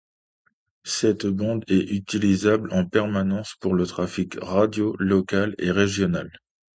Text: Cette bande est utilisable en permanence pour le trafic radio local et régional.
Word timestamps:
Cette 0.87 1.27
bande 1.27 1.63
est 1.67 1.91
utilisable 1.91 2.73
en 2.73 2.87
permanence 2.87 3.53
pour 3.59 3.75
le 3.75 3.85
trafic 3.85 4.35
radio 4.41 4.95
local 4.97 5.53
et 5.59 5.69
régional. 5.69 6.31